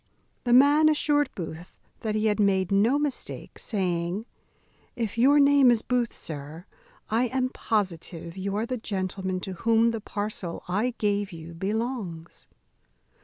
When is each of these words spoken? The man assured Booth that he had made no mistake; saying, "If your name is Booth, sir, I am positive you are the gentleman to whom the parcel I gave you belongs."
The 0.45 0.51
man 0.53 0.89
assured 0.89 1.29
Booth 1.35 1.77
that 1.99 2.15
he 2.15 2.25
had 2.25 2.39
made 2.39 2.71
no 2.71 2.97
mistake; 2.97 3.59
saying, 3.59 4.25
"If 4.95 5.15
your 5.15 5.39
name 5.39 5.69
is 5.69 5.83
Booth, 5.83 6.17
sir, 6.17 6.65
I 7.11 7.25
am 7.25 7.49
positive 7.49 8.35
you 8.35 8.55
are 8.55 8.65
the 8.65 8.77
gentleman 8.77 9.39
to 9.41 9.53
whom 9.53 9.91
the 9.91 10.01
parcel 10.01 10.63
I 10.67 10.95
gave 10.97 11.31
you 11.31 11.53
belongs." 11.53 12.47